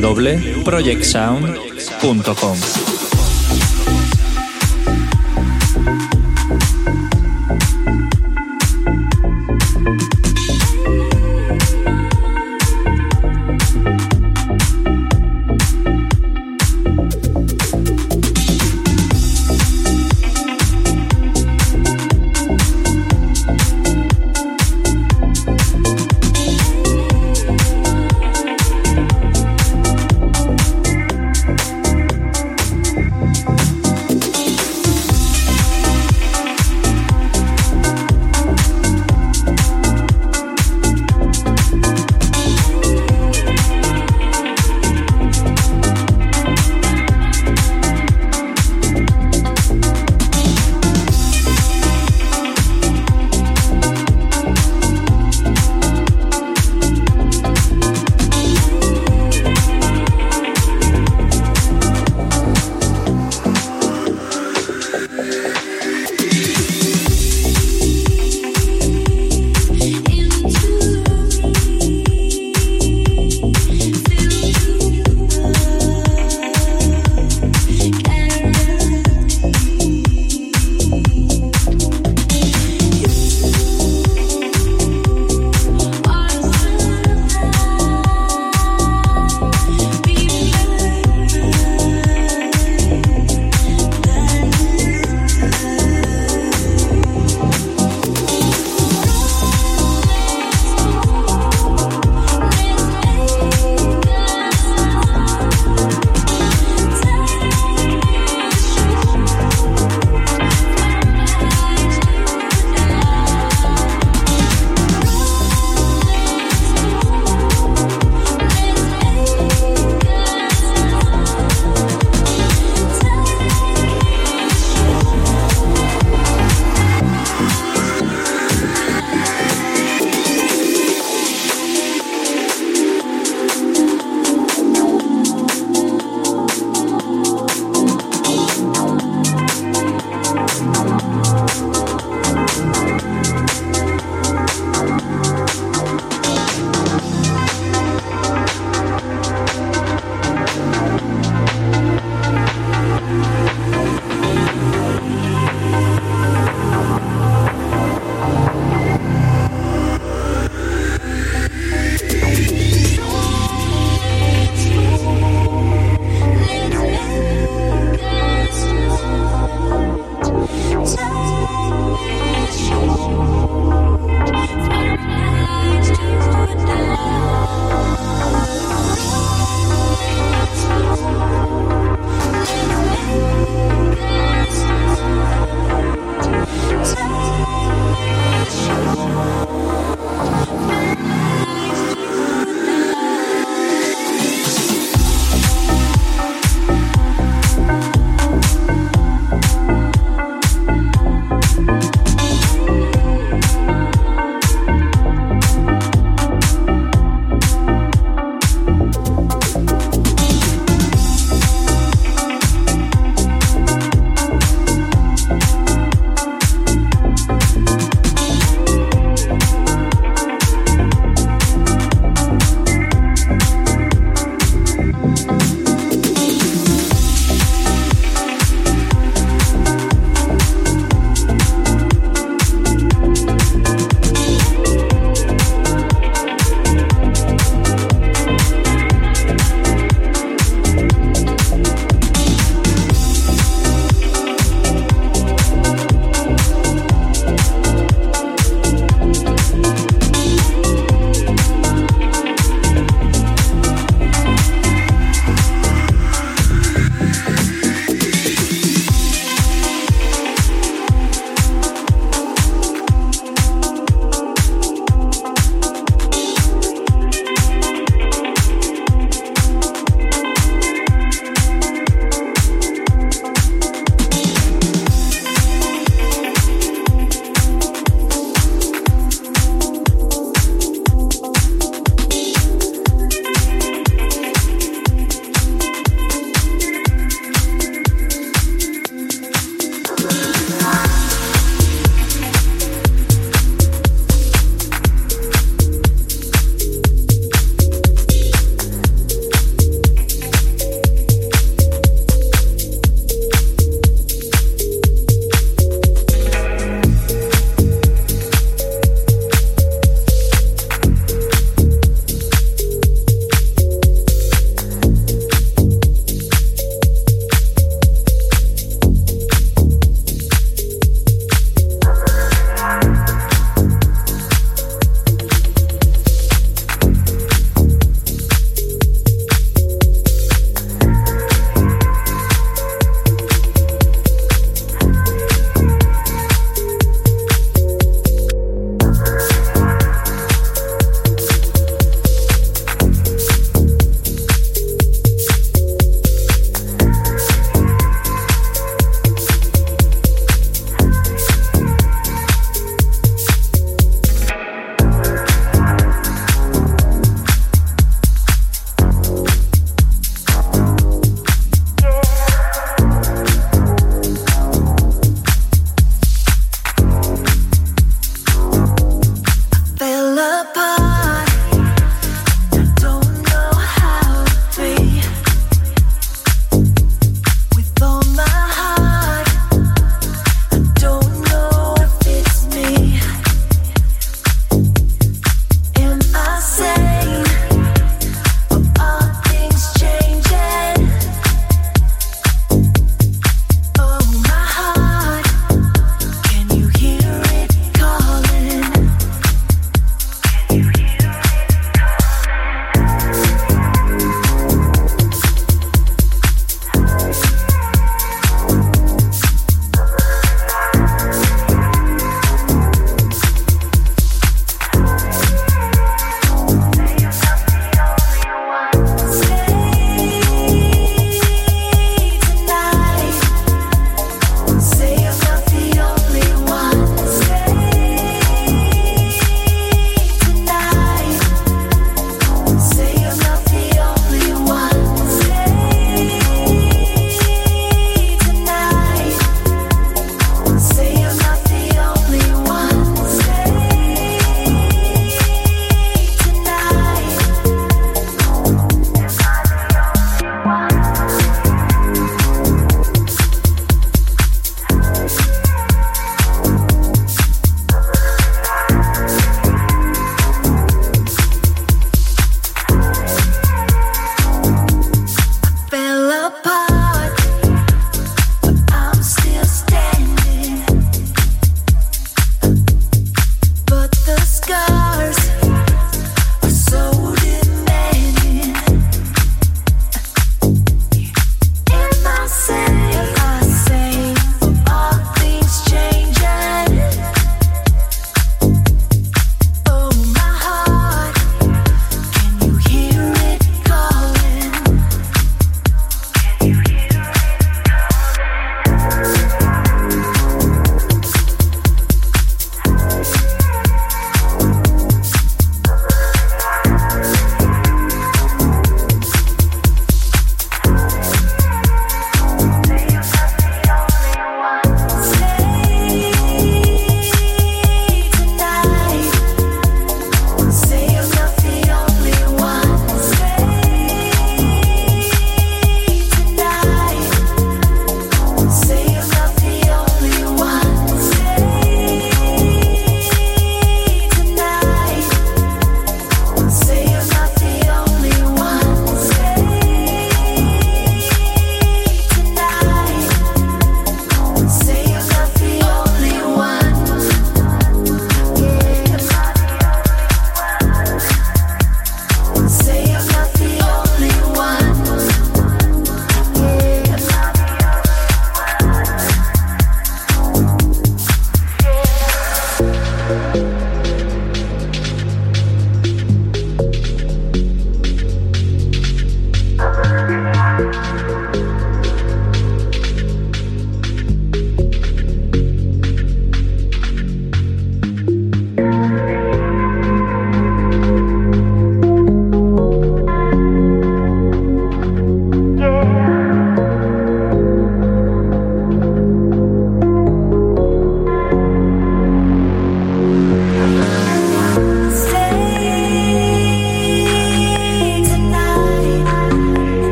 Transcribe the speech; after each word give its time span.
www.projectsound.com. 0.00 2.85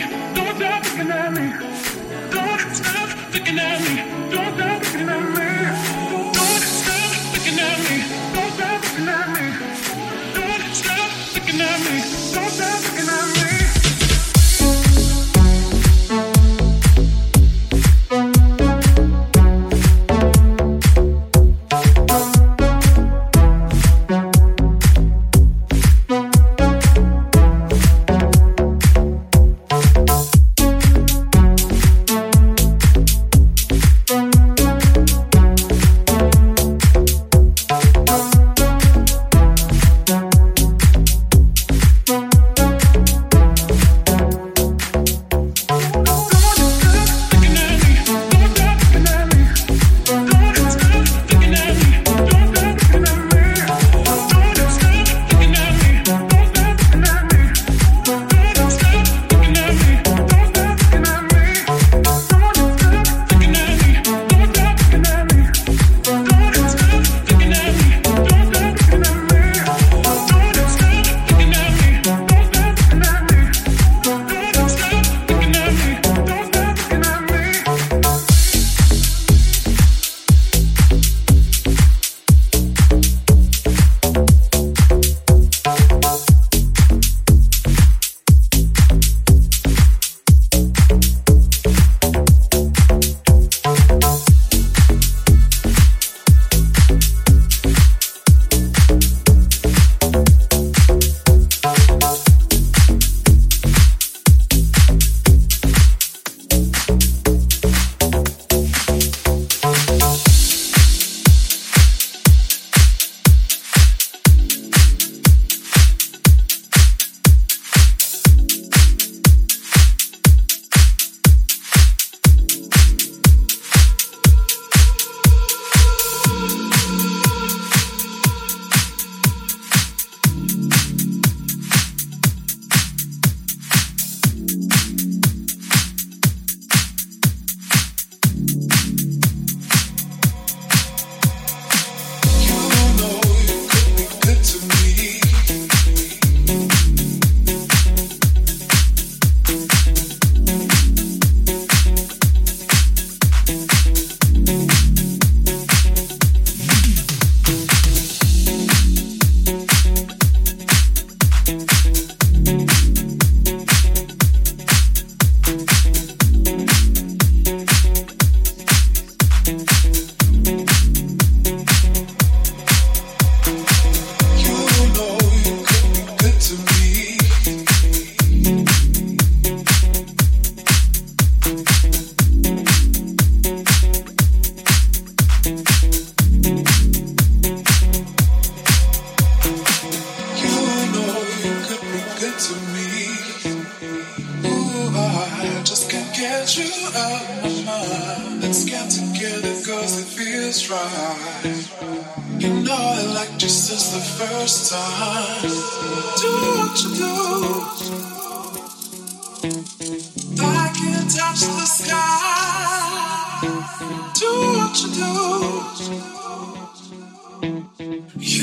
Revolution. 0.00 0.25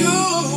you. 0.03 0.52